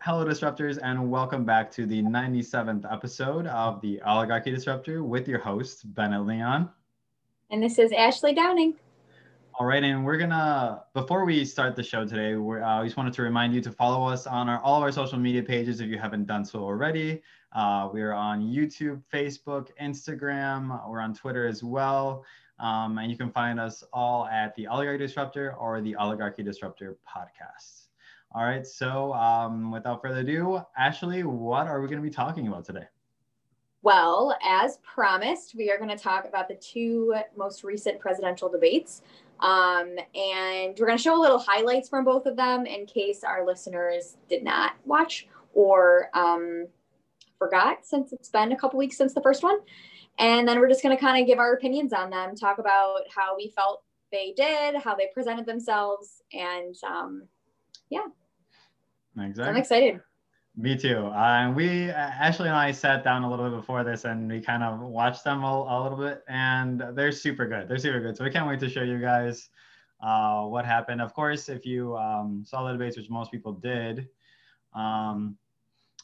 [0.00, 5.40] Hello, disruptors, and welcome back to the 97th episode of the Oligarchy Disruptor with your
[5.40, 6.70] host, Bennett Leon.
[7.50, 8.76] And this is Ashley Downing.
[9.58, 13.12] All right, and we're gonna before we start the show today, we uh, just wanted
[13.14, 15.88] to remind you to follow us on our all of our social media pages if
[15.88, 17.20] you haven't done so already.
[17.52, 20.88] Uh, we're on YouTube, Facebook, Instagram.
[20.88, 22.24] We're on Twitter as well,
[22.60, 26.98] um, and you can find us all at the Oligarchy Disruptor or the Oligarchy Disruptor
[27.04, 27.87] podcast.
[28.32, 32.46] All right, so um, without further ado, Ashley, what are we going to be talking
[32.46, 32.84] about today?
[33.82, 39.02] Well, as promised, we are going to talk about the two most recent presidential debates.
[39.40, 43.22] Um, and we're going to show a little highlights from both of them in case
[43.24, 46.66] our listeners did not watch or um,
[47.38, 49.58] forgot since it's been a couple weeks since the first one.
[50.18, 53.02] And then we're just going to kind of give our opinions on them, talk about
[53.14, 57.22] how we felt they did, how they presented themselves, and um,
[57.90, 58.06] yeah.
[59.16, 59.44] Exactly.
[59.44, 60.00] I'm excited.
[60.56, 61.06] Me too.
[61.06, 64.64] Uh, we Ashley and I sat down a little bit before this, and we kind
[64.64, 67.68] of watched them a, a, little bit, and they're super good.
[67.68, 68.16] They're super good.
[68.16, 69.50] So we can't wait to show you guys
[70.02, 71.00] uh, what happened.
[71.00, 74.08] Of course, if you um, saw the debates, which most people did,
[74.74, 75.36] um,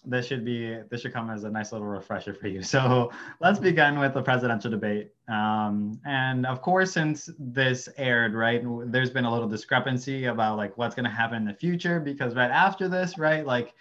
[0.07, 2.63] this should be this should come as a nice little refresher for you.
[2.75, 5.13] So let's begin with the presidential debate.
[5.29, 10.77] Um, and of course, since this aired, right, there's been a little discrepancy about like
[10.77, 13.75] what's going to happen in the future because right after this, right, like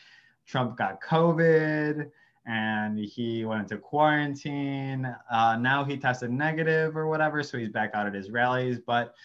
[0.46, 2.12] Trump got COVID
[2.46, 5.16] and he went into quarantine.
[5.32, 9.16] Uh, now he tested negative or whatever, so he's back out at his rallies, but.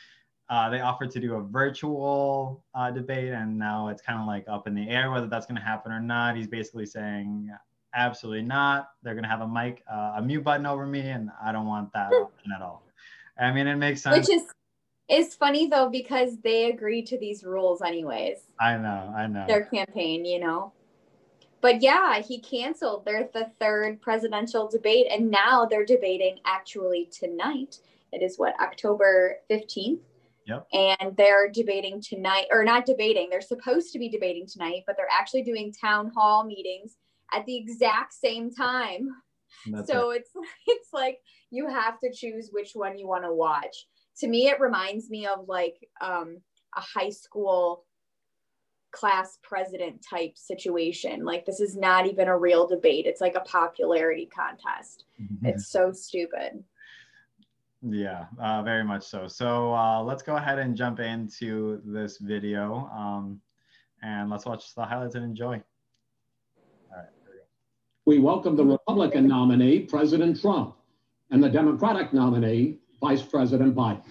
[0.51, 4.45] Uh, they offered to do a virtual uh, debate, and now it's kind of like
[4.49, 6.37] up in the air whether that's going to happen or not.
[6.37, 7.51] He's basically saying,
[7.95, 8.91] absolutely not.
[9.03, 11.67] They're going to have a mic, uh, a mute button over me, and I don't
[11.67, 12.83] want that option at all.
[13.39, 14.17] I mean, it makes sense.
[14.17, 14.43] Which is
[15.09, 18.39] is funny though because they agreed to these rules anyways.
[18.61, 19.47] I know, I know.
[19.47, 20.73] Their campaign, you know.
[21.61, 23.05] But yeah, he canceled.
[23.05, 27.79] They're the third presidential debate, and now they're debating actually tonight.
[28.12, 30.01] It is what October fifteenth
[30.48, 30.66] Yep.
[30.72, 35.06] And they're debating tonight, or not debating, they're supposed to be debating tonight, but they're
[35.12, 36.97] actually doing town hall meetings
[37.34, 39.10] at the exact same time.
[39.84, 40.22] So it.
[40.22, 40.31] it's
[40.66, 41.19] it's like
[41.50, 43.86] you have to choose which one you want to watch.
[44.20, 46.38] To me, it reminds me of like um,
[46.76, 47.84] a high school
[48.91, 51.25] class president type situation.
[51.25, 53.06] Like this is not even a real debate.
[53.06, 55.04] It's like a popularity contest.
[55.20, 55.47] Mm-hmm.
[55.47, 56.65] It's so stupid.
[57.83, 59.28] Yeah, uh, very much so.
[59.28, 63.41] So uh, let's go ahead and jump into this video um,
[64.03, 65.62] and let's watch the highlights and enjoy.
[66.91, 67.44] All right, we go.
[68.05, 70.75] We welcome the Republican nominee, President Trump,
[71.31, 74.03] and the Democratic nominee, Vice President Biden.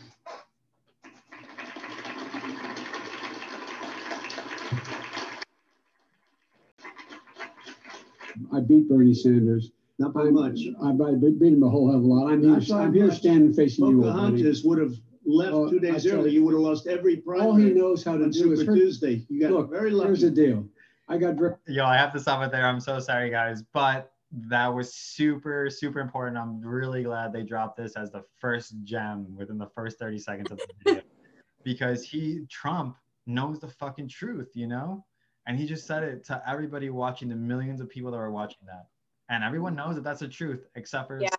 [8.53, 10.59] I beat Bernie Sanders not by much.
[10.81, 12.31] I, I beat him a whole hell of a lot.
[12.31, 14.01] I'm here, I'm here standing facing you.
[14.01, 14.93] Pocahontas would have
[15.25, 16.31] left oh, two days early.
[16.31, 17.47] You would have lost every primary.
[17.47, 19.25] All he knows how to do is for Tuesday.
[19.29, 20.09] You got look, very lucky.
[20.09, 20.67] Here's the deal.
[21.07, 21.35] I got.
[21.67, 22.65] Yo, I have to stop it there.
[22.65, 26.37] I'm so sorry, guys, but that was super, super important.
[26.37, 30.51] I'm really glad they dropped this as the first gem within the first 30 seconds
[30.51, 31.01] of the video
[31.63, 35.05] because he, Trump, knows the fucking truth, you know?
[35.47, 38.65] And he just said it to everybody watching, the millions of people that were watching
[38.65, 38.87] that
[39.29, 41.29] and everyone knows that that's the truth except for yeah.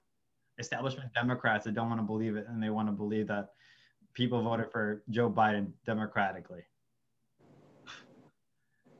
[0.58, 3.50] establishment democrats that don't want to believe it and they want to believe that
[4.14, 6.62] people voted for joe biden democratically.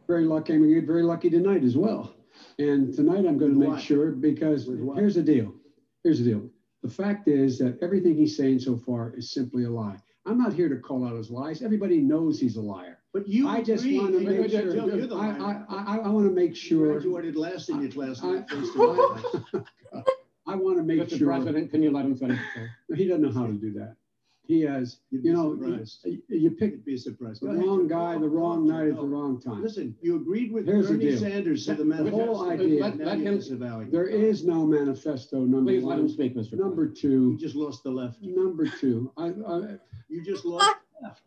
[0.07, 2.15] Very lucky i'm get very lucky tonight as well.
[2.59, 5.55] And tonight i'm going to make sure because here's the deal
[6.05, 6.49] here's the deal.
[6.83, 9.99] The fact is that everything he's saying so far is simply a lie.
[10.27, 11.63] I'm not here to call out his lies.
[11.63, 14.73] Everybody knows he's a liar but you I just want to make sure.
[14.73, 16.87] Joe, I, I, I, I want to make sure.
[16.87, 18.21] You graduated last in your class.
[18.23, 18.45] I,
[20.47, 21.19] I, want to make Mr.
[21.19, 21.29] sure.
[21.29, 22.39] President, can you let him finish?
[22.95, 23.97] He doesn't know how to do that.
[24.49, 25.59] He has, you know,
[26.05, 27.43] you, you pick be surprised.
[27.43, 29.63] the wrong guy, the wrong night at the wrong time.
[29.63, 32.83] Listen, you agreed with Here's Bernie Sanders to the whole idea.
[32.83, 35.41] Let, let him, there is no manifesto.
[35.41, 35.97] Number Please one.
[35.97, 36.55] let him speak, Mr.
[36.55, 37.33] Number two.
[37.33, 38.23] You just lost the left.
[38.23, 39.13] Number two.
[39.19, 39.77] I, I,
[40.09, 41.21] you just lost the left.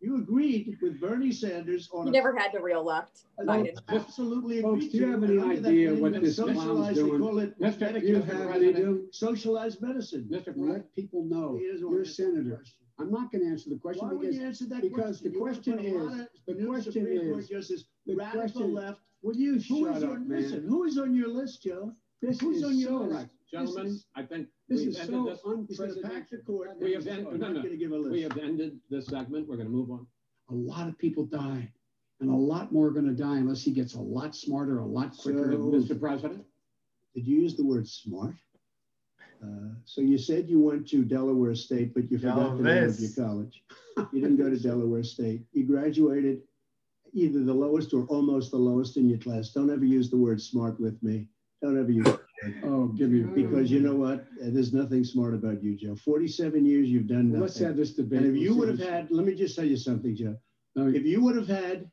[0.00, 2.06] You agreed with Bernie Sanders on.
[2.06, 3.24] He never had the real left.
[3.40, 3.76] Biden.
[3.88, 7.20] Absolutely Folks, do you have any idea what this clown's doing?
[7.20, 8.00] Call it Mr.
[8.02, 9.08] You have any do?
[9.10, 10.28] Socialized medicine.
[10.30, 10.52] Mr.
[10.56, 12.74] Let people know you're senators.
[13.00, 15.32] I'm not going to answer the question Why because, you answer that because question?
[15.32, 19.00] the question is the question is the radical question, left.
[19.22, 20.42] Will you who shut up, on, man?
[20.42, 21.92] Listen, who is on your list, Joe?
[22.20, 23.28] This Who's is on your so right.
[23.50, 25.40] Gentlemen, is, I think this is so this.
[25.44, 26.40] unprecedented.
[26.80, 28.10] We have, end, no, no.
[28.10, 29.48] we have ended this segment.
[29.48, 30.06] We're going to move on
[30.50, 31.70] a lot of people died.
[32.20, 34.84] and a lot more are going to die unless he gets a lot smarter, a
[34.84, 35.52] lot quicker.
[35.52, 35.98] So, Mr.
[35.98, 36.44] President,
[37.14, 38.34] did you use the word smart?
[39.42, 42.98] Uh, so you said you went to Delaware State, but you forgot the name of
[42.98, 43.62] your college.
[44.12, 45.42] You didn't go to Delaware State.
[45.52, 46.42] You graduated
[47.12, 49.50] either the lowest or almost the lowest in your class.
[49.50, 51.28] Don't ever use the word smart with me.
[51.60, 52.20] Don't ever use it.
[52.64, 54.26] Oh, give me because you know what?
[54.40, 55.96] There's nothing smart about you, Joe.
[55.96, 57.40] 47 years you've done nothing.
[57.40, 58.20] Let's have this debate.
[58.20, 60.36] And if you would have had, let me just tell you something, Joe.
[60.76, 61.90] No, if you would have had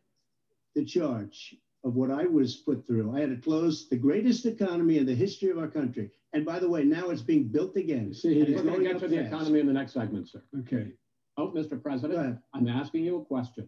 [0.75, 4.99] the charge of what I was put through, I had to close the greatest economy
[4.99, 6.11] in the history of our country.
[6.33, 8.13] And by the way, now it's being built again.
[8.13, 10.43] See, we're going to get to the economy in the next segment, sir.
[10.59, 10.91] Okay.
[11.37, 11.81] Oh, Mr.
[11.81, 13.67] President, I'm asking you a question.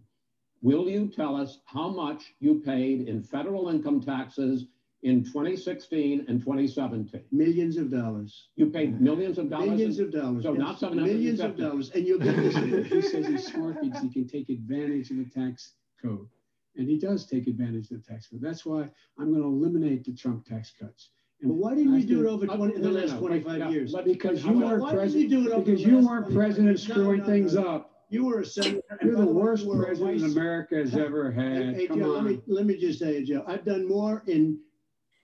[0.62, 4.66] Will you tell us how much you paid in federal income taxes
[5.08, 7.24] in 2016 and 2017?
[7.32, 8.50] Millions of dollars.
[8.56, 9.70] You paid millions of dollars?
[9.70, 10.44] Millions of dollars.
[10.44, 10.60] So yes.
[10.60, 11.14] not 750.
[11.14, 11.92] Millions of dollars.
[11.92, 12.56] And you'll get this.
[12.92, 16.28] he says he's smart because he can take advantage of the tax code.
[16.76, 18.42] And he does take advantage of the tax code.
[18.42, 21.10] That's why I'm going to eliminate the Trump tax cuts.
[21.42, 23.96] And well, why didn't you do it over 20, in the last 25 no, years?
[24.04, 25.66] Because you weren't president.
[25.66, 27.92] Because you weren't president screwing things up.
[28.10, 28.82] You were a senator.
[29.02, 31.76] You're the worst president America has ever had.
[31.76, 32.26] Hey, Come Joe, on.
[32.26, 34.60] Let me, let me just say, Joe, I've done more in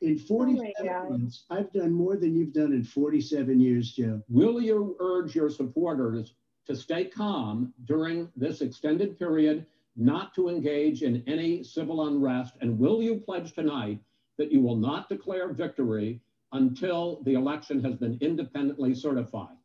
[0.04, 1.46] in 47 oh months.
[1.50, 4.22] I've done more than you've done in 47 years, Joe.
[4.30, 6.34] Will you urge your supporters
[6.68, 9.66] to stay calm during this extended period,
[9.96, 12.56] not to engage in any civil unrest?
[12.62, 14.00] And will you pledge tonight
[14.38, 16.20] that you will not declare victory
[16.52, 19.56] until the election has been independently certified?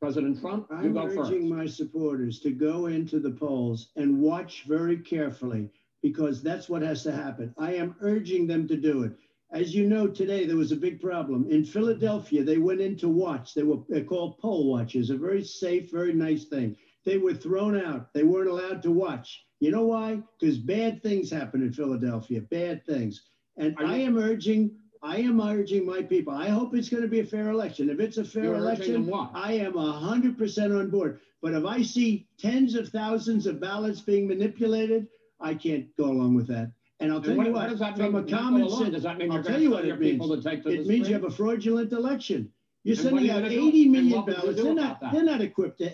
[0.00, 1.30] President Trump, you I'm go first.
[1.30, 5.70] urging my supporters to go into the polls and watch very carefully
[6.02, 7.54] because that's what has to happen.
[7.56, 9.12] I am urging them to do it.
[9.52, 11.46] As you know, today there was a big problem.
[11.50, 13.52] In Philadelphia, they went in to watch.
[13.54, 16.76] They were called poll watchers, a very safe, very nice thing.
[17.04, 18.12] They were thrown out.
[18.14, 19.44] They weren't allowed to watch.
[19.60, 20.22] You know why?
[20.40, 23.22] Because bad things happen in Philadelphia, bad things.
[23.58, 24.70] And I am urging
[25.02, 26.32] I am urging my people.
[26.32, 27.90] I hope it's going to be a fair election.
[27.90, 31.20] If it's a fair You're election, I am 100% on board.
[31.42, 35.08] But if I see tens of thousands of ballots being manipulated,
[35.40, 36.70] I can't go along with that.
[37.02, 39.18] And I'll tell what, you what, what that from mean, a common sense, does that
[39.18, 40.46] mean I'll tell you what it means.
[40.46, 42.52] It means you have a fraudulent election.
[42.84, 44.62] You're and sending out 80 million ballots.
[44.62, 45.92] They're not, they're not equipped to,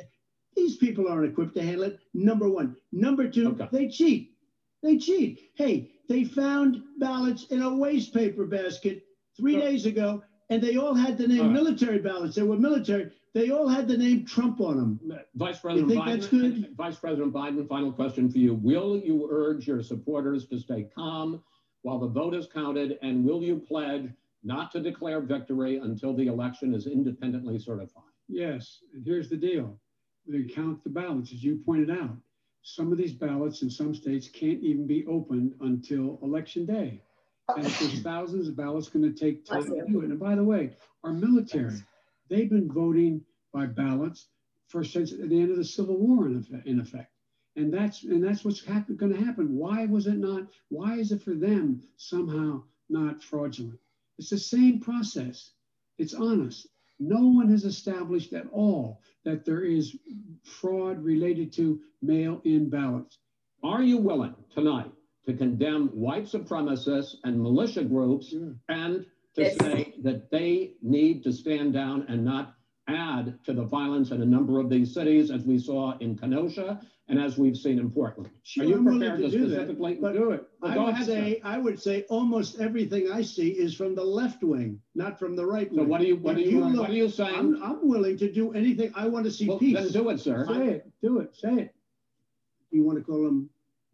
[0.55, 2.01] these people aren't equipped to handle it.
[2.15, 2.77] Number one.
[2.93, 3.69] Number two, okay.
[3.73, 4.33] they cheat.
[4.83, 5.51] They cheat.
[5.55, 9.03] Hey, they found ballots in a waste paper basket
[9.37, 11.53] three so, days ago, and they all had the name right.
[11.53, 12.37] military ballots.
[12.37, 13.11] They were military.
[13.35, 15.01] They all had the name Trump on them.
[15.35, 16.75] Vice President you think Biden, that's good?
[16.77, 18.55] Vice President Biden, final question for you.
[18.55, 21.43] Will you urge your supporters to stay calm
[21.83, 22.99] while the vote is counted?
[23.03, 24.11] And will you pledge
[24.43, 28.03] not to declare victory until the election is independently certified?
[28.29, 28.79] Yes.
[28.95, 29.79] And here's the deal.
[30.27, 32.17] They count the ballots, as you pointed out
[32.63, 37.01] some of these ballots in some states can't even be opened until election day.
[37.57, 40.11] And there's thousands of ballots going to take time to do it.
[40.11, 41.77] And by the way, our military,
[42.29, 43.23] they've been voting
[43.53, 44.29] by ballots
[44.69, 46.67] for since the end of the Civil War in effect.
[46.67, 47.13] In effect.
[47.57, 49.57] And that's and that's what's happen, going to happen.
[49.57, 50.47] Why was it not?
[50.69, 53.81] Why is it for them somehow not fraudulent?
[54.19, 55.53] It's the same process.
[55.99, 56.69] It's honest.
[57.01, 59.97] No one has established at all that there is
[60.43, 63.19] fraud related to mail in ballots.
[63.63, 64.91] Are you willing tonight
[65.27, 68.55] to condemn white supremacists and militia groups sure.
[68.69, 69.05] and
[69.35, 69.57] to yes.
[69.59, 72.55] say that they need to stand down and not
[72.89, 76.81] add to the violence in a number of these cities, as we saw in Kenosha
[77.09, 78.31] and as we've seen in Portland.
[78.43, 80.47] Sure, Are you prepared to, to specifically that, do it?
[80.61, 81.41] Well, I would ahead, say sir.
[81.45, 85.45] I would say almost everything I see is from the left wing, not from the
[85.45, 85.85] right wing.
[85.85, 87.35] So what are you what are you, you look, what are you saying?
[87.35, 88.93] I'm, I'm, willing to do anything.
[88.95, 89.75] I want to see well, peace.
[89.75, 90.47] Then do it, sir.
[90.47, 90.91] Say it.
[91.03, 91.35] Do it.
[91.35, 91.75] Say it.
[92.71, 93.49] You want to call them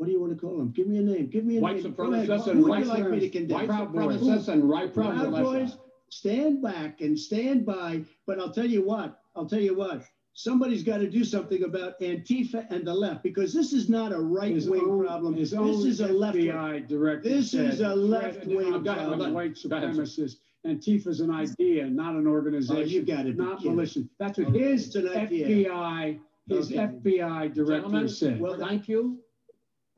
[0.05, 0.71] what do you want to call them?
[0.73, 1.29] Give me a name.
[1.29, 1.95] Give me a white name.
[1.95, 3.67] Supremacists and white like me to condemn?
[3.67, 5.79] White supremacists and right Proud Boys,
[6.11, 8.03] stand back and stand by.
[8.27, 9.19] But I'll tell you what.
[9.35, 10.03] I'll tell you what
[10.35, 14.21] somebody's got to do something about Antifa and the left because this is not a
[14.21, 15.37] right wing problem.
[15.37, 16.85] This is a left wing.
[16.87, 17.29] director.
[17.29, 19.33] This is a left wing problem.
[19.33, 20.37] White supremacist.
[20.67, 22.83] Antifa is an idea, not an organization.
[22.83, 23.39] Oh, you got it.
[23.39, 24.01] Not militia.
[24.19, 24.59] That's what okay.
[24.59, 26.19] his FBI,
[26.49, 26.79] his okay.
[26.79, 28.41] FBI director Gentlemen, said.
[28.41, 29.24] Well, thank you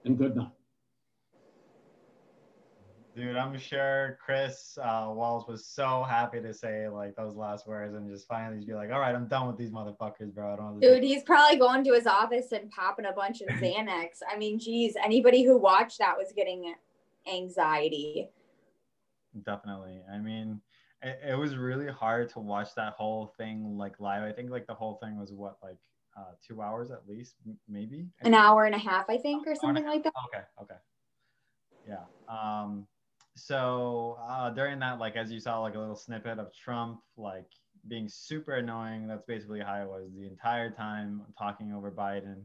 [0.07, 0.49] and good night.
[3.17, 7.95] Dude, I'm sure Chris uh, Wallace was so happy to say like those last words
[7.95, 10.53] and just finally be like, all right, I'm done with these motherfuckers, bro.
[10.53, 14.21] I don't Dude, he's probably going to his office and popping a bunch of Xanax.
[14.31, 16.75] I mean, geez, anybody who watched that was getting
[17.33, 18.29] anxiety.
[19.47, 20.03] Definitely.
[20.13, 20.61] I mean,
[21.01, 24.25] it, it was really hard to watch that whole thing like live.
[24.25, 25.79] I think like the whole thing was what, like
[26.17, 27.35] uh, two hours at least,
[27.69, 28.07] maybe?
[28.23, 30.13] An hour and a half, I think, or something like that.
[30.29, 30.75] Okay, okay.
[31.89, 32.05] Yeah.
[32.29, 32.87] Um,
[33.37, 37.47] so uh, during that, like as you saw, like a little snippet of Trump, like
[37.89, 39.07] being super annoying.
[39.07, 42.43] That's basically how it was the entire time talking over Biden,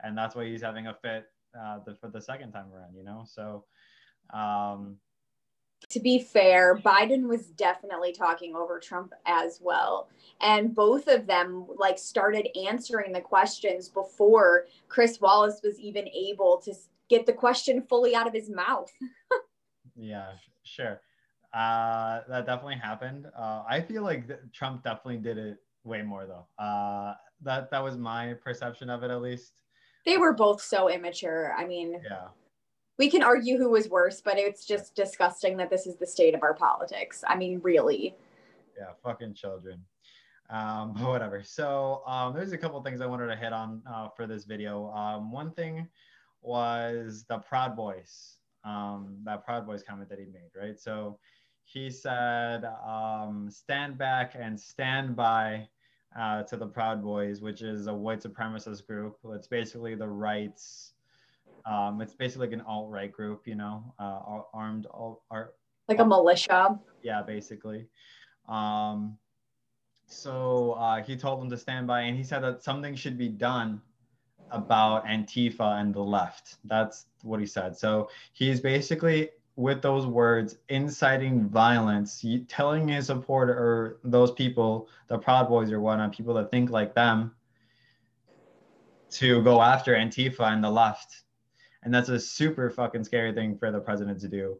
[0.00, 1.26] and that's why he's having a fit
[1.58, 2.96] uh, the, for the second time around.
[2.96, 3.64] You know, so.
[4.32, 4.96] Um,
[5.88, 10.08] to be fair, Biden was definitely talking over Trump as well.
[10.40, 16.60] And both of them like started answering the questions before Chris Wallace was even able
[16.64, 16.74] to
[17.08, 18.92] get the question fully out of his mouth.
[19.96, 21.00] yeah, sure.
[21.52, 23.26] Uh, that definitely happened.
[23.36, 26.46] Uh, I feel like Trump definitely did it way more though.
[26.62, 29.52] Uh, that that was my perception of it at least.
[30.06, 31.54] They were both so immature.
[31.56, 32.28] I mean, yeah.
[32.98, 36.34] We can argue who was worse, but it's just disgusting that this is the state
[36.34, 37.24] of our politics.
[37.26, 38.14] I mean, really.
[38.76, 39.82] Yeah, fucking children.
[40.50, 41.42] Um, but whatever.
[41.42, 44.90] So um, there's a couple things I wanted to hit on uh, for this video.
[44.92, 45.88] Um, one thing
[46.42, 50.78] was the Proud Boys, um, that Proud Boys comment that he made, right?
[50.78, 51.18] So
[51.64, 55.68] he said, um, stand back and stand by
[56.18, 59.16] uh, to the Proud Boys, which is a white supremacist group.
[59.30, 60.92] It's basically the rights.
[61.64, 65.54] Um, it's basically like an alt right group, you know, uh, armed alt, art,
[65.88, 66.78] like a militia.
[67.02, 67.86] Yeah, basically.
[68.48, 69.16] Um,
[70.06, 73.28] so uh, he told them to stand by, and he said that something should be
[73.28, 73.80] done
[74.50, 76.56] about Antifa and the left.
[76.64, 77.76] That's what he said.
[77.76, 85.18] So he's basically with those words inciting violence, telling his supporter or those people, the
[85.18, 87.34] Proud Boys or whatnot, people that think like them,
[89.10, 91.21] to go after Antifa and the left.
[91.82, 94.58] And that's a super fucking scary thing for the president to do.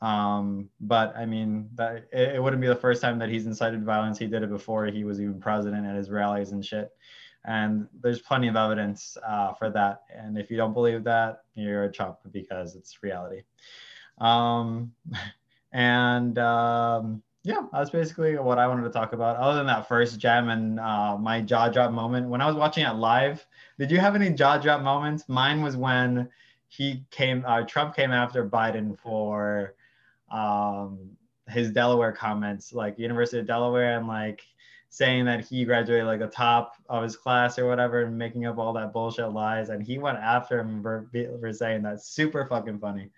[0.00, 3.84] Um, but I mean, that it, it wouldn't be the first time that he's incited
[3.84, 4.18] violence.
[4.18, 6.90] He did it before he was even president at his rallies and shit.
[7.44, 10.02] And there's plenty of evidence uh, for that.
[10.14, 13.42] And if you don't believe that, you're a chump because it's reality.
[14.18, 14.92] Um,
[15.72, 19.36] and um, yeah, that's basically what I wanted to talk about.
[19.36, 22.86] Other than that first jam and uh, my jaw drop moment, when I was watching
[22.86, 23.46] it live,
[23.78, 25.28] did you have any jaw drop moments?
[25.28, 26.30] Mine was when
[26.76, 29.74] he came, uh, Trump came after Biden for
[30.30, 30.98] um,
[31.48, 34.42] his Delaware comments, like University of Delaware, and like
[34.88, 38.58] saying that he graduated like the top of his class or whatever and making up
[38.58, 39.68] all that bullshit lies.
[39.68, 41.08] And he went after him for,
[41.40, 42.02] for saying that.
[42.02, 43.10] Super fucking funny.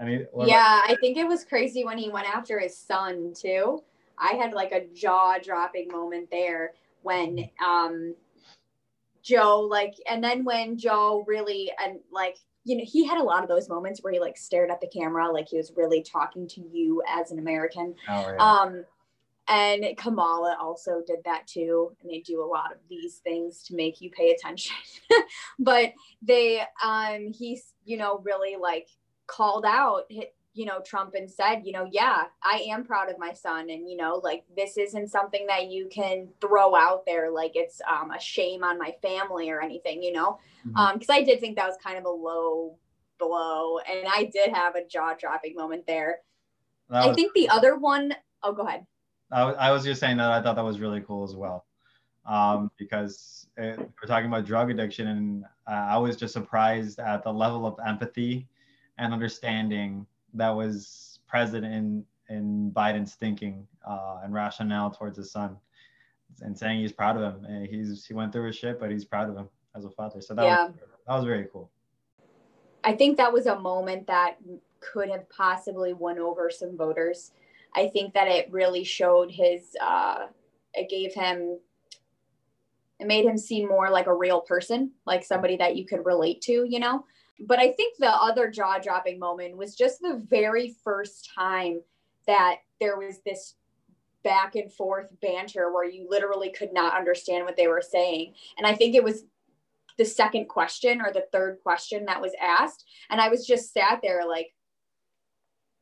[0.00, 3.82] I mean, yeah, I think it was crazy when he went after his son too.
[4.18, 8.14] I had like a jaw dropping moment there when um
[9.22, 13.42] Joe like and then when Joe really and like you know he had a lot
[13.42, 16.46] of those moments where he like stared at the camera like he was really talking
[16.48, 17.94] to you as an American.
[18.08, 18.36] Oh, yeah.
[18.36, 18.84] Um
[19.48, 23.74] and Kamala also did that too and they do a lot of these things to
[23.74, 24.76] make you pay attention.
[25.58, 25.92] but
[26.22, 28.88] they um he's you know really like
[29.26, 30.10] called out
[30.54, 33.70] you know trump and said you know yeah i am proud of my son.
[33.70, 37.80] And you know like this isn't something that you can throw out there like it's
[37.90, 40.38] um, a shame on my family or anything you know?
[40.66, 40.76] Mm-hmm.
[40.76, 42.76] um because i did think that was kind of a low
[43.18, 46.18] blow and i did have a jaw dropping moment there.
[46.90, 48.86] Was, i think the other one oh go ahead.
[49.30, 51.66] I, I was just saying that i thought that was really cool as well.
[52.24, 57.24] Um, because it, we're talking about drug addiction and uh, i was just surprised at
[57.24, 58.46] the level of empathy
[58.98, 65.56] and understanding that was present in in Biden's thinking uh, and rationale towards his son,
[66.40, 67.44] and saying he's proud of him.
[67.44, 70.20] And he's he went through his shit, but he's proud of him as a father.
[70.20, 70.66] So that yeah.
[70.66, 70.74] was
[71.06, 71.70] that was very cool.
[72.84, 74.36] I think that was a moment that
[74.80, 77.32] could have possibly won over some voters.
[77.74, 79.76] I think that it really showed his.
[79.80, 80.26] Uh,
[80.74, 81.58] it gave him.
[82.98, 86.40] It made him seem more like a real person, like somebody that you could relate
[86.42, 86.64] to.
[86.68, 87.04] You know,
[87.46, 91.80] but I think the other jaw dropping moment was just the very first time
[92.26, 93.54] that there was this
[94.22, 98.34] back and forth banter where you literally could not understand what they were saying.
[98.56, 99.24] And I think it was
[99.98, 102.84] the second question or the third question that was asked.
[103.10, 104.54] And I was just sat there like,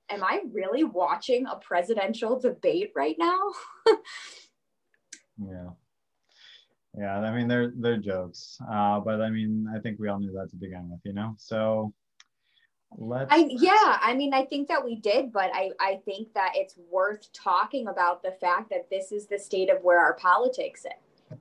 [0.09, 3.39] am I really watching a presidential debate right now?
[5.39, 5.71] yeah.
[6.99, 10.33] Yeah, I mean they're they're jokes, uh, but I mean I think we all knew
[10.33, 11.35] that to begin with, you know.
[11.39, 11.95] So
[12.99, 13.33] let's.
[13.33, 16.77] I yeah, I mean I think that we did, but I I think that it's
[16.91, 20.85] worth talking about the fact that this is the state of where our politics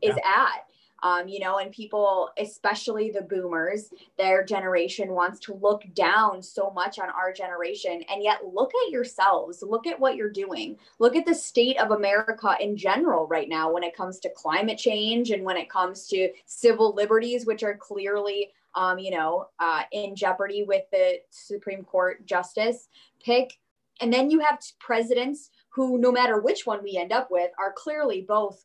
[0.02, 0.46] is yeah.
[0.48, 0.66] at
[1.04, 6.72] um, you know, and people, especially the boomers, their generation wants to look down so
[6.72, 8.04] much on our generation.
[8.10, 11.92] And yet, look at yourselves, look at what you're doing, look at the state of
[11.92, 16.08] America in general right now when it comes to climate change and when it comes
[16.08, 21.84] to civil liberties, which are clearly um, you know, uh, in jeopardy with the Supreme
[21.84, 22.88] Court justice
[23.24, 23.58] pick.
[24.02, 27.74] And then you have presidents who, no matter which one we end up with, are
[27.76, 28.64] clearly both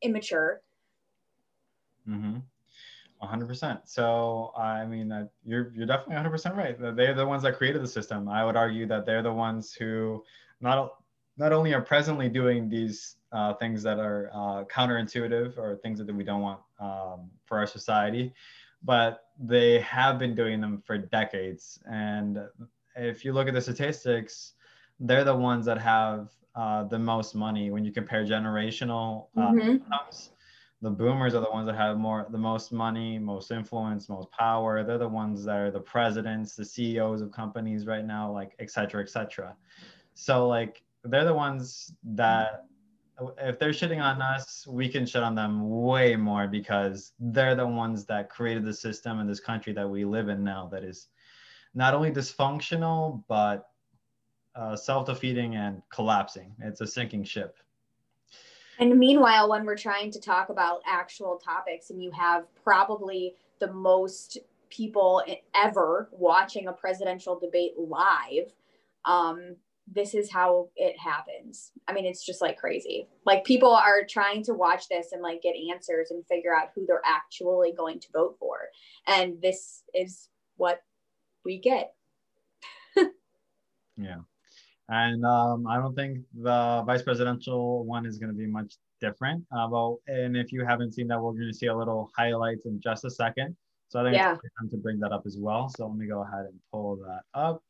[0.00, 0.60] immature.
[2.08, 2.38] Mm-hmm.
[3.22, 3.80] 100%.
[3.84, 6.96] So, I mean, uh, you're, you're definitely 100% right.
[6.96, 8.28] They're the ones that created the system.
[8.28, 10.24] I would argue that they're the ones who
[10.60, 10.94] not,
[11.36, 16.12] not only are presently doing these uh, things that are uh, counterintuitive or things that
[16.12, 18.34] we don't want um, for our society,
[18.82, 21.78] but they have been doing them for decades.
[21.88, 22.40] And
[22.96, 24.54] if you look at the statistics,
[25.00, 29.70] they're the ones that have uh, the most money when you compare generational uh, mm-hmm.
[29.70, 30.31] incomes.
[30.82, 34.82] The boomers are the ones that have more, the most money, most influence, most power.
[34.82, 38.68] They're the ones that are the presidents, the CEOs of companies right now, like et
[38.68, 39.54] cetera, et cetera.
[40.14, 42.64] So like they're the ones that
[43.38, 47.66] if they're shitting on us, we can shit on them way more because they're the
[47.66, 51.08] ones that created the system in this country that we live in now that is
[51.74, 53.68] not only dysfunctional, but
[54.56, 56.54] uh, self defeating and collapsing.
[56.60, 57.56] It's a sinking ship.
[58.82, 63.72] And meanwhile, when we're trying to talk about actual topics and you have probably the
[63.72, 64.38] most
[64.70, 65.22] people
[65.54, 68.52] ever watching a presidential debate live,
[69.04, 69.54] um,
[69.86, 71.70] this is how it happens.
[71.86, 73.06] I mean, it's just like crazy.
[73.24, 76.84] Like people are trying to watch this and like get answers and figure out who
[76.84, 78.62] they're actually going to vote for.
[79.06, 80.82] And this is what
[81.44, 81.94] we get.
[83.96, 84.22] yeah.
[84.88, 89.44] And um, I don't think the vice presidential one is going to be much different.
[89.56, 92.66] Uh, well, and if you haven't seen that, we're going to see a little highlights
[92.66, 93.56] in just a second.
[93.88, 94.32] So I think yeah.
[94.32, 95.68] it's time to bring that up as well.
[95.68, 97.62] So let me go ahead and pull that up.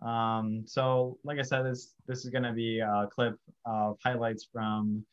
[0.00, 4.48] Um, so like I said, this this is going to be a clip of highlights
[4.50, 5.04] from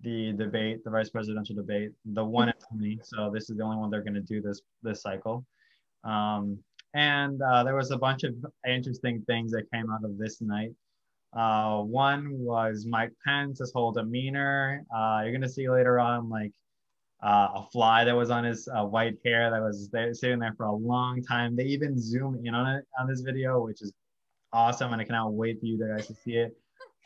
[0.00, 3.00] the debate, the vice presidential debate, the one and only.
[3.04, 5.44] So this is the only one they're going to do this this cycle.
[6.04, 6.58] Um,
[6.94, 8.34] and uh, there was a bunch of
[8.66, 10.72] interesting things that came out of this night.
[11.32, 14.84] Uh, one was Mike Pence, his whole demeanor.
[14.94, 16.52] Uh, you're gonna see later on like
[17.22, 20.54] uh, a fly that was on his uh, white hair that was there, sitting there
[20.56, 21.56] for a long time.
[21.56, 23.92] They even zoom in on it on this video, which is
[24.52, 26.56] awesome, and I cannot wait for you guys to see it.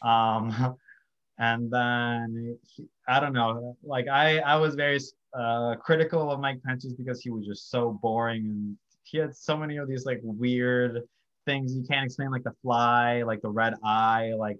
[0.02, 0.76] Um,
[1.38, 2.58] and then
[3.06, 4.98] I don't know, like I I was very
[5.38, 9.34] uh, critical of Mike Pence just because he was just so boring and he had
[9.34, 11.02] so many of these like weird
[11.44, 14.58] things you can't explain, like the fly, like the red eye, like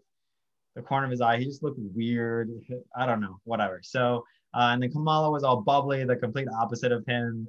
[0.74, 1.38] the corner of his eye.
[1.38, 2.50] He just looked weird.
[2.96, 3.80] I don't know, whatever.
[3.82, 7.48] So, uh, and then Kamala was all bubbly, the complete opposite of him.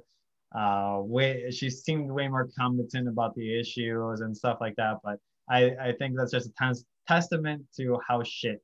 [0.54, 4.96] Uh, way she seemed way more competent about the issues and stuff like that.
[5.04, 8.62] But I, I think that's just a a t- testament to how shit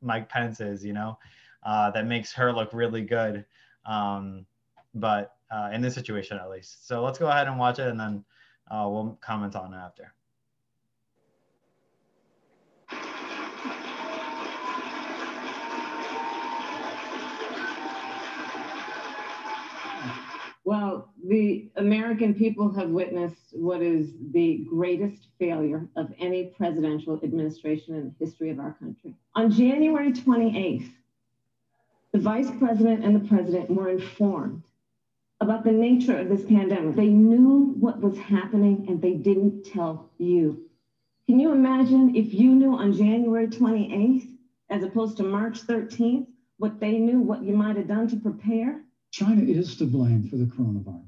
[0.00, 1.18] Mike Pence is, you know,
[1.64, 3.44] uh, that makes her look really good.
[3.84, 4.46] Um,
[4.94, 6.86] but uh, in this situation, at least.
[6.86, 8.24] So let's go ahead and watch it and then
[8.70, 10.14] uh, we'll comment on it after.
[20.64, 27.94] Well, the American people have witnessed what is the greatest failure of any presidential administration
[27.96, 29.14] in the history of our country.
[29.34, 30.88] On January 28th,
[32.12, 34.62] the vice president and the president were informed
[35.42, 36.94] about the nature of this pandemic.
[36.94, 40.66] They knew what was happening and they didn't tell you.
[41.26, 44.28] Can you imagine if you knew on January 28th,
[44.70, 46.26] as opposed to March 13th,
[46.58, 48.82] what they knew, what you might have done to prepare?
[49.10, 51.02] China is to blame for the coronavirus.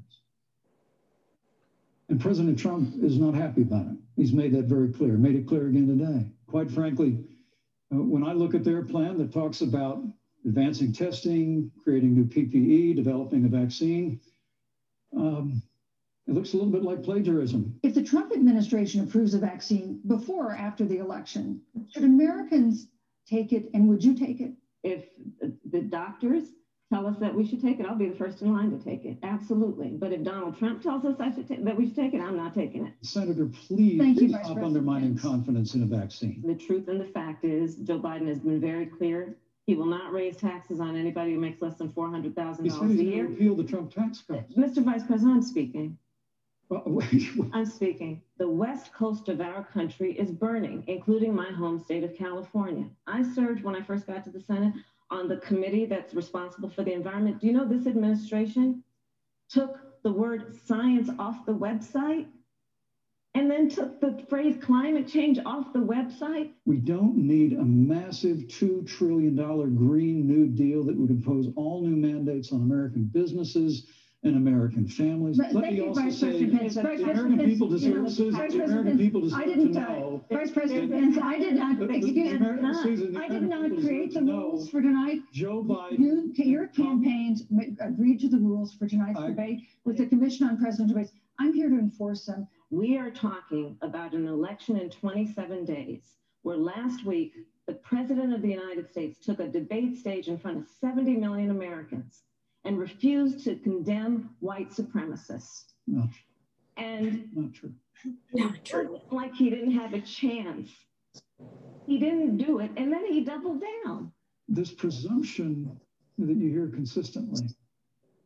[2.09, 3.95] And President Trump is not happy about it.
[4.17, 6.29] He's made that very clear, made it clear again today.
[6.47, 7.23] Quite frankly,
[7.93, 10.03] uh, when I look at their plan that talks about
[10.45, 14.19] advancing testing, creating new PPE, developing a vaccine.
[15.15, 15.61] Um,
[16.27, 17.79] it looks a little bit like plagiarism.
[17.83, 22.87] If the Trump administration approves a vaccine before or after the election, should Americans
[23.27, 24.51] take it and would you take it?
[24.83, 25.05] If
[25.71, 26.49] the doctors
[26.93, 29.05] tell us that we should take it, I'll be the first in line to take
[29.05, 29.17] it.
[29.23, 29.89] Absolutely.
[29.89, 32.37] But if Donald Trump tells us I should take, that we should take it, I'm
[32.37, 32.93] not taking it.
[33.01, 36.43] Senator, please Thank you, stop undermining confidence in a vaccine.
[36.45, 40.13] The truth and the fact is Joe Biden has been very clear he will not
[40.13, 43.27] raise taxes on anybody who makes less than four hundred thousand dollars a year.
[43.27, 44.53] Repeal the Trump tax cuts.
[44.53, 44.83] Mr.
[44.83, 45.97] Vice President, I'm speaking.
[46.69, 46.79] Uh,
[47.53, 48.21] I'm speaking.
[48.37, 52.87] The west coast of our country is burning, including my home state of California.
[53.07, 54.73] I served when I first got to the Senate
[55.09, 57.39] on the committee that's responsible for the environment.
[57.39, 58.83] Do you know this administration
[59.49, 62.27] took the word science off the website
[63.35, 66.51] and then took the phrase climate change off the website?
[66.65, 69.35] We don't need a massive $2 trillion
[69.75, 73.87] Green New Deal that would impose all new mandates on American businesses,
[74.25, 75.37] and American families.
[75.37, 79.43] But Let me also Vice say the American people deserve, Susan, the American people deserve
[79.43, 80.25] to know.
[80.31, 84.81] Vice President Pence, I did not, excuse me, I did not create the rules for
[84.81, 85.19] tonight.
[85.31, 85.99] Joe Biden.
[85.99, 90.57] You, your campaigns uh, agreed to the rules for tonight's debate with the Commission on
[90.57, 91.13] Presidential Debates.
[91.39, 92.47] I'm here to enforce them.
[92.71, 96.01] We are talking about an election in 27 days,
[96.41, 97.33] where last week
[97.67, 101.51] the President of the United States took a debate stage in front of 70 million
[101.51, 102.23] Americans
[102.63, 105.73] and refused to condemn white supremacists.
[105.85, 106.09] No.
[106.77, 107.73] And not true.
[108.33, 108.99] Not true.
[109.11, 110.69] Like he didn't have a chance.
[111.85, 114.11] He didn't do it, and then he doubled down.
[114.49, 115.79] This presumption
[116.17, 117.47] that you hear consistently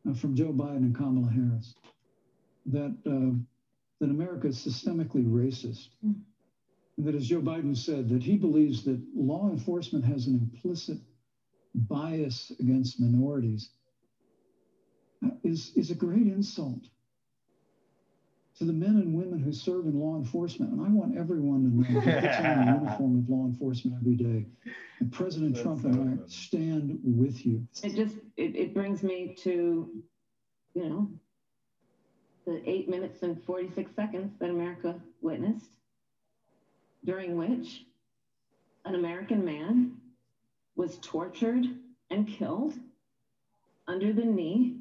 [0.08, 1.74] uh, from Joe Biden and Kamala Harris
[2.66, 3.38] that uh,
[4.00, 5.88] that America is systemically racist.
[6.04, 6.20] Mm.
[6.96, 10.98] And that, as Joe Biden said, that he believes that law enforcement has an implicit
[11.74, 13.70] bias against minorities
[15.44, 16.82] is, is a great insult
[18.58, 20.72] to the men and women who serve in law enforcement.
[20.72, 24.16] And I want everyone to know that puts on the uniform of law enforcement every
[24.16, 24.46] day.
[24.98, 27.66] And President That's Trump and I stand with you.
[27.82, 29.88] It just it, it brings me to,
[30.74, 31.10] you know,
[32.50, 35.70] the eight minutes and 46 seconds that America witnessed,
[37.04, 37.84] during which
[38.84, 39.92] an American man
[40.74, 41.64] was tortured
[42.10, 42.74] and killed
[43.86, 44.78] under the knee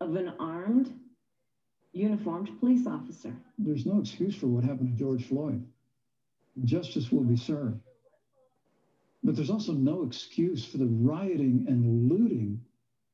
[0.00, 0.92] of an armed,
[1.92, 3.32] uniformed police officer.
[3.56, 5.64] There's no excuse for what happened to George Floyd.
[6.64, 7.80] Justice will be served.
[9.22, 12.60] But there's also no excuse for the rioting and looting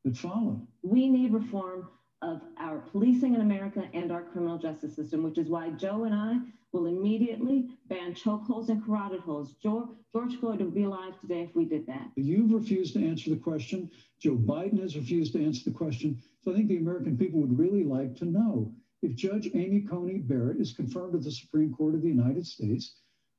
[0.04, 0.66] that followed.
[0.82, 1.88] We need reform
[2.22, 6.14] of our policing in America and our criminal justice system, which is why Joe and
[6.14, 6.38] I
[6.72, 9.54] will immediately ban chokeholds and carotid holds.
[9.62, 12.08] George, George Floyd would be alive today if we did that.
[12.16, 13.90] You've refused to answer the question.
[14.20, 16.18] Joe Biden has refused to answer the question.
[16.42, 20.18] So I think the American people would really like to know if Judge Amy Coney
[20.18, 22.94] Barrett is confirmed to the Supreme Court of the United States,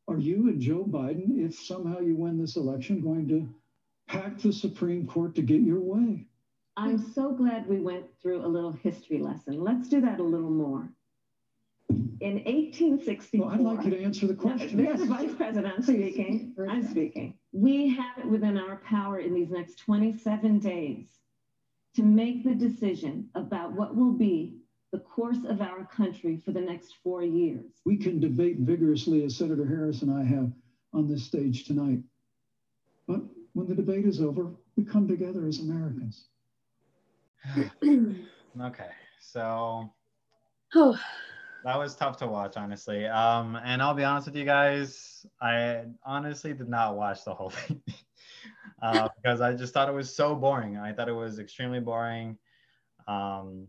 [0.08, 3.48] are you and Joe Biden, if somehow you win this election, going to
[4.08, 6.28] pack the Supreme Court to get your way?
[6.76, 9.64] I'm so glad we went through a little history lesson.
[9.64, 10.90] Let's do that a little more.
[12.20, 14.84] In 1864, well, I'd like you to answer the question.
[14.84, 15.02] No, yes.
[15.02, 16.56] Vice President, I'm speaking.
[16.70, 17.36] I'm speaking.
[17.52, 21.08] We have it within our power in these next 27 days
[21.96, 24.58] to make the decision about what will be
[24.92, 27.66] the course of our country for the next four years.
[27.86, 30.52] We can debate vigorously, as Senator Harris and I have
[30.94, 32.00] on this stage tonight.
[33.08, 33.22] But
[33.54, 36.30] when the debate is over, we come together as Americans.
[38.62, 39.92] okay, so
[40.76, 41.00] oh.
[41.64, 43.06] that was tough to watch, honestly.
[43.06, 47.50] Um, and I'll be honest with you guys, I honestly did not watch the whole
[47.52, 47.82] thing
[48.82, 50.78] uh, because I just thought it was so boring.
[50.78, 52.38] I thought it was extremely boring.
[53.08, 53.68] Um,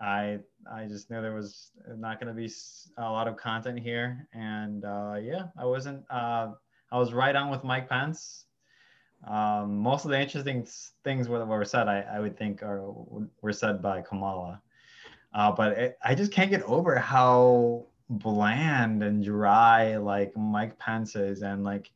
[0.00, 2.52] I I just knew there was not going to be
[2.98, 6.04] a lot of content here, and uh, yeah, I wasn't.
[6.10, 6.52] Uh,
[6.92, 8.44] I was right on with Mike Pence.
[9.24, 10.66] Um, most of the interesting
[11.02, 12.82] things that were said, I, I would think, are
[13.40, 14.60] were said by Kamala.
[15.34, 21.16] Uh, but it, I just can't get over how bland and dry like Mike Pence
[21.16, 21.90] is, and like,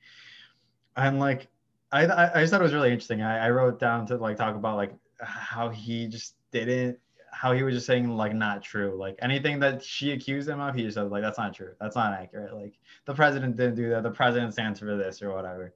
[0.97, 1.47] and like,
[1.93, 3.23] I I just thought it was really interesting.
[3.23, 6.99] I, I wrote down to like talk about like how he just didn't
[7.33, 8.97] how he was just saying like not true.
[8.99, 11.73] Like anything that she accused him of he just said like that's not true.
[11.81, 12.55] That's not accurate.
[12.55, 12.75] Like
[13.07, 14.03] the president didn't do that.
[14.03, 15.73] The president stands for this or whatever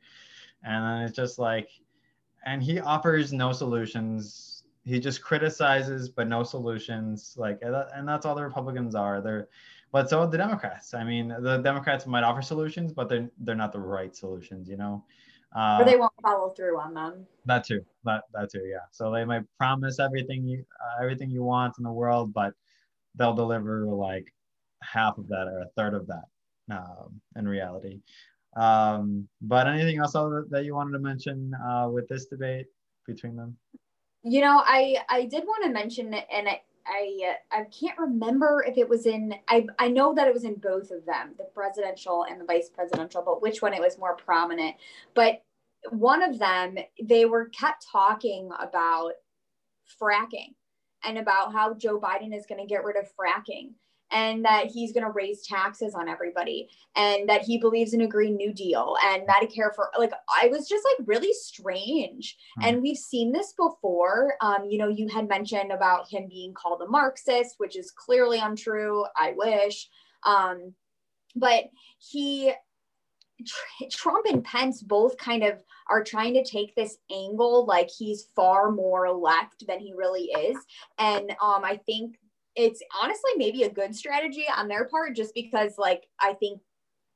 [0.64, 1.68] and then it's just like
[2.46, 4.64] and he offers no solutions.
[4.84, 7.34] He just criticizes but no solutions.
[7.36, 9.20] Like and that's all the republicans are.
[9.20, 9.48] They're
[9.92, 10.94] but so the democrats.
[10.94, 14.76] I mean the democrats might offer solutions but they're they're not the right solutions you
[14.76, 15.04] know?
[15.56, 17.26] Uh, or they won't follow through on them.
[17.46, 17.84] That too.
[18.04, 18.86] That that too yeah.
[18.90, 22.54] So they might promise everything you uh, everything you want in the world but
[23.14, 24.32] they'll deliver like
[24.82, 26.24] half of that or a third of that
[26.70, 28.00] um, in reality
[28.56, 32.66] um, but anything else that you wanted to mention uh, with this debate
[33.06, 33.56] between them?
[34.22, 38.76] You know, I I did want to mention, and I I, I can't remember if
[38.78, 42.26] it was in I I know that it was in both of them, the presidential
[42.28, 44.76] and the vice presidential, but which one it was more prominent.
[45.14, 45.42] But
[45.90, 49.12] one of them, they were kept talking about
[50.00, 50.54] fracking
[51.04, 53.72] and about how Joe Biden is going to get rid of fracking
[54.14, 58.06] and that he's going to raise taxes on everybody and that he believes in a
[58.06, 62.68] green new deal and medicare for like i was just like really strange mm-hmm.
[62.68, 66.80] and we've seen this before um, you know you had mentioned about him being called
[66.80, 69.88] a marxist which is clearly untrue i wish
[70.24, 70.72] um,
[71.36, 71.64] but
[71.98, 72.52] he
[73.90, 78.70] Trump and Pence both kind of are trying to take this angle like he's far
[78.70, 80.56] more left than he really is.
[80.98, 82.16] And um, I think
[82.56, 86.60] it's honestly maybe a good strategy on their part just because, like, I think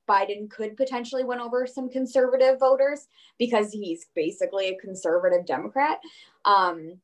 [0.08, 3.06] Biden could potentially win over some conservative voters
[3.38, 6.00] because he's basically a conservative Democrat.
[6.44, 7.00] Um,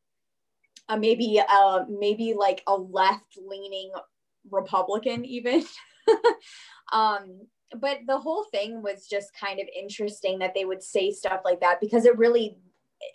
[0.88, 3.90] uh, maybe uh, maybe like a left leaning
[4.50, 5.64] Republican even.
[6.92, 7.46] um,
[7.80, 11.60] but the whole thing was just kind of interesting that they would say stuff like
[11.60, 12.58] that because it really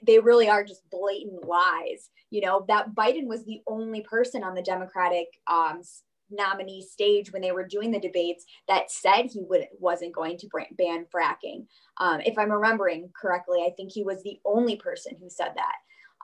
[0.06, 2.10] they really are just blatant lies.
[2.30, 5.82] You know that biden was the only person on the democratic um,
[6.30, 10.50] nominee stage when they were doing the debates that said he would wasn't going to
[10.78, 11.66] ban fracking.
[11.98, 15.76] Um, if i'm remembering correctly i think he was the only person who said that.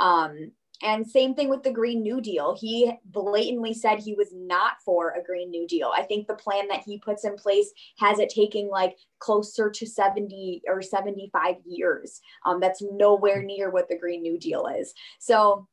[0.03, 0.51] Um,
[0.81, 2.55] and same thing with the Green New Deal.
[2.59, 5.91] He blatantly said he was not for a Green New Deal.
[5.95, 9.85] I think the plan that he puts in place has it taking like closer to
[9.85, 12.21] 70 or 75 years.
[12.45, 14.93] Um, that's nowhere near what the Green New Deal is.
[15.19, 15.67] So,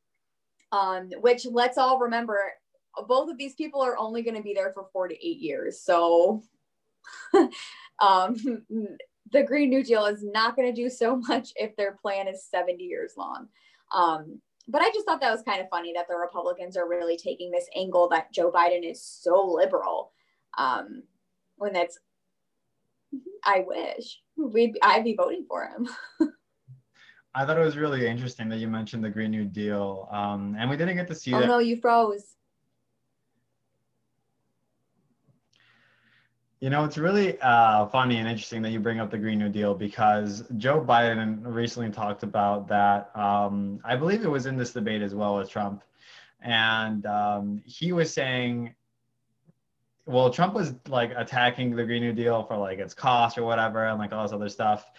[0.71, 2.39] um, which let's all remember,
[3.07, 5.81] both of these people are only going to be there for four to eight years.
[5.81, 6.43] So,
[7.99, 8.35] um,
[9.31, 12.47] the Green New Deal is not going to do so much if their plan is
[12.49, 13.47] 70 years long.
[13.93, 17.17] Um, but I just thought that was kind of funny that the Republicans are really
[17.17, 20.11] taking this angle that Joe Biden is so liberal.
[20.57, 21.03] Um,
[21.57, 21.99] when that's,
[23.43, 25.89] I wish we'd I'd be voting for him.
[27.35, 30.69] I thought it was really interesting that you mentioned the Green New Deal, um, and
[30.69, 31.33] we didn't get to see.
[31.33, 31.47] Oh that.
[31.47, 32.35] no, you froze.
[36.63, 39.49] You know, it's really uh, funny and interesting that you bring up the Green New
[39.49, 43.11] Deal because Joe Biden recently talked about that.
[43.17, 45.83] Um, I believe it was in this debate as well with Trump.
[46.39, 48.75] And um, he was saying,
[50.05, 53.85] well, Trump was like attacking the Green New Deal for like its cost or whatever
[53.85, 54.89] and like all this other stuff.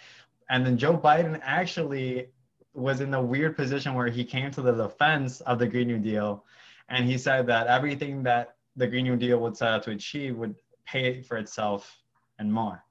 [0.50, 2.28] And then Joe Biden actually
[2.74, 5.98] was in the weird position where he came to the defense of the Green New
[5.98, 6.44] Deal.
[6.90, 10.36] And he said that everything that the Green New Deal would set out to achieve
[10.36, 11.98] would pay for itself
[12.38, 12.84] and more.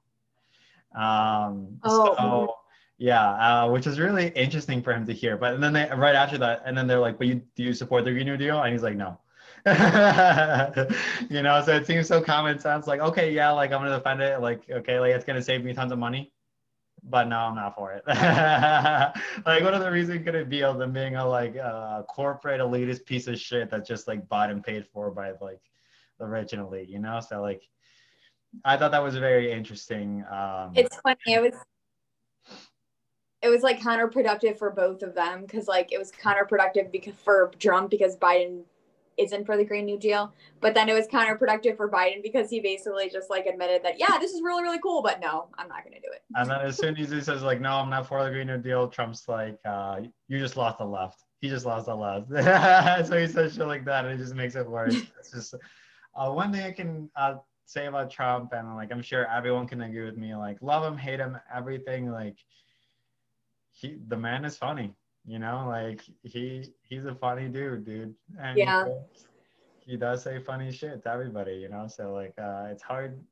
[0.94, 2.14] Um, oh.
[2.16, 2.54] So,
[2.98, 5.36] yeah, uh, which is really interesting for him to hear.
[5.36, 7.72] But and then they right after that, and then they're like, "But you do you
[7.72, 9.18] support the Green New Deal?" And he's like, "No."
[9.66, 12.86] you know, so it seems so common sense.
[12.86, 14.40] Like, okay, yeah, like I'm gonna defend it.
[14.40, 16.32] Like, okay, like it's gonna save me tons of money,
[17.02, 18.02] but no, I'm not for it.
[18.06, 23.06] like, what other reason could it be other than being a like uh, corporate elitist
[23.06, 25.62] piece of shit that's just like bought and paid for by like
[26.18, 26.90] the rich and elite?
[26.90, 27.62] You know, so like
[28.64, 30.24] I thought that was very interesting.
[30.30, 31.18] Um, it's funny.
[31.26, 31.54] It was
[33.44, 37.50] it was like counterproductive for both of them because like it was counterproductive because for
[37.58, 38.62] Trump because Biden
[39.16, 42.60] isn't for the Green New Deal, but then it was counterproductive for Biden because he
[42.60, 45.84] basically just like admitted that yeah, this is really really cool, but no, I'm not
[45.84, 46.22] going to do it.
[46.34, 48.58] And then as soon as he says like no, I'm not for the Green New
[48.58, 51.22] Deal, Trump's like uh, you just lost the left.
[51.40, 52.28] He just lost the left.
[53.08, 54.96] so he says shit like that, and it just makes it worse.
[55.18, 55.54] It's just
[56.16, 57.34] uh, one thing I can uh,
[57.66, 60.34] say about Trump, and like I'm sure everyone can agree with me.
[60.34, 62.10] Like love him, hate him, everything.
[62.10, 62.36] Like
[63.72, 64.94] he, the man is funny.
[65.26, 68.14] You know, like he he's a funny dude, dude.
[68.38, 68.84] And yeah.
[69.84, 71.86] He, he does say funny shit to everybody, you know.
[71.88, 73.22] So like, uh, it's hard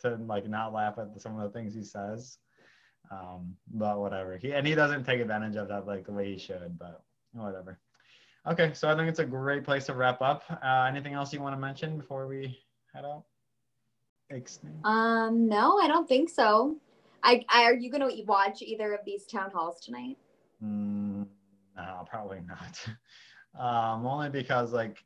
[0.00, 2.38] to like not laugh at some of the things he says.
[3.10, 4.36] Um, but whatever.
[4.36, 6.78] He and he doesn't take advantage of that like the way he should.
[6.78, 7.78] But whatever.
[8.46, 10.42] Okay, so I think it's a great place to wrap up.
[10.50, 12.58] Uh, anything else you want to mention before we
[12.94, 13.24] head out?
[14.84, 16.76] Um, no, I don't think so.
[17.22, 20.16] I, I are you going to watch either of these town halls tonight?
[20.64, 21.26] Mm,
[21.76, 22.86] no, probably not.
[23.58, 24.98] Um, only because like.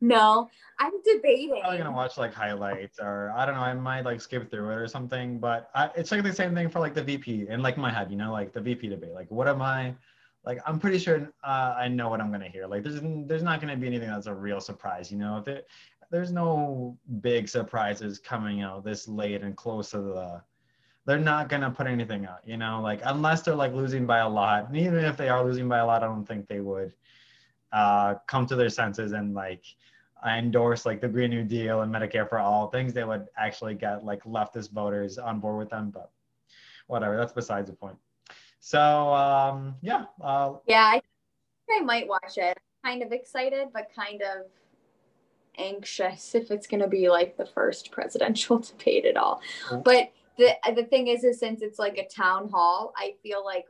[0.00, 1.62] No, I'm debating.
[1.64, 3.60] I'm gonna watch like highlights, or I don't know.
[3.60, 5.38] I might like skip through it or something.
[5.38, 8.10] But I, it's like the same thing for like the VP and like my head,
[8.10, 9.12] you know, like the VP debate.
[9.12, 9.94] Like, what am I?
[10.44, 12.66] Like, I'm pretty sure uh, I know what I'm gonna hear.
[12.66, 15.38] Like, there's there's not gonna be anything that's a real surprise, you know.
[15.38, 15.66] If it
[16.10, 20.42] there's no big surprises coming out this late and close to the
[21.06, 24.28] they're not gonna put anything out, you know, like unless they're like losing by a
[24.28, 24.66] lot.
[24.66, 26.92] And even if they are losing by a lot, I don't think they would
[27.72, 29.62] uh, come to their senses and like
[30.26, 32.92] endorse like the Green New Deal and Medicare for all things.
[32.92, 36.10] They would actually get like leftist voters on board with them, but
[36.88, 37.16] whatever.
[37.16, 37.96] That's besides the point.
[38.58, 40.06] So um, yeah.
[40.20, 41.02] Uh, yeah, I,
[41.70, 42.58] I might watch it.
[42.84, 44.46] Kind of excited, but kind of
[45.58, 49.40] anxious if it's going to be like the first presidential debate at all.
[49.84, 53.66] But the the thing is, is since it's like a town hall, I feel like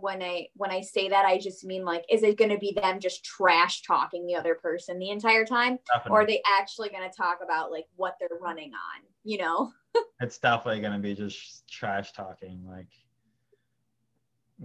[0.00, 2.72] when I when I say that, I just mean like, is it going to be
[2.72, 6.10] them just trash talking the other person the entire time, definitely.
[6.10, 9.02] or are they actually going to talk about like what they're running on?
[9.24, 9.72] You know,
[10.20, 12.64] it's definitely going to be just trash talking.
[12.68, 12.88] Like,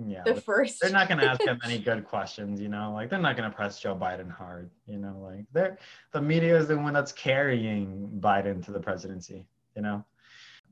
[0.08, 2.62] yeah, the first they're not going to ask him any good questions.
[2.62, 4.70] You know, like they're not going to press Joe Biden hard.
[4.88, 5.78] You know, like they're
[6.12, 9.46] the media is the one that's carrying Biden to the presidency.
[9.76, 10.06] You know.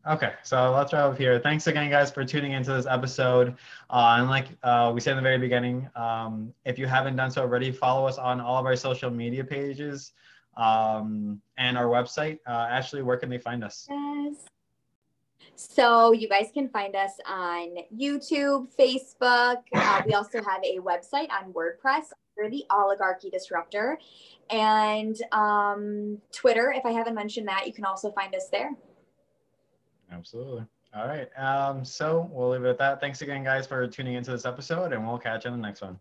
[0.08, 1.40] Okay, so let's wrap up here.
[1.40, 3.58] Thanks again, guys, for tuning into this episode.
[3.90, 7.30] Uh, and like uh, we said in the very beginning, um, if you haven't done
[7.30, 10.14] so already, follow us on all of our social media pages
[10.56, 12.40] um, and our website.
[12.48, 13.88] Uh, Ashley, where can they find us?
[13.90, 14.36] Yes.
[15.60, 19.58] So you guys can find us on YouTube, Facebook.
[19.76, 22.06] Uh, we also have a website on WordPress
[22.38, 24.00] under the Oligarchy Disruptor,
[24.50, 26.72] and um, Twitter.
[26.74, 28.72] If I haven't mentioned that, you can also find us there.
[30.10, 30.64] Absolutely.
[30.96, 31.28] All right.
[31.38, 33.02] Um, so we'll leave it at that.
[33.02, 35.82] Thanks again, guys, for tuning into this episode, and we'll catch you in the next
[35.82, 36.00] one.